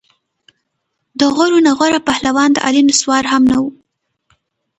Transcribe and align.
د 1.19 1.21
غورو 1.35 1.59
نه 1.65 1.71
غوره 1.77 1.99
پهلوان 2.07 2.49
د 2.53 2.57
علي 2.67 2.81
نسوار 2.89 3.23
هم 3.31 3.43
نه 3.51 3.57
وو. 3.61 3.69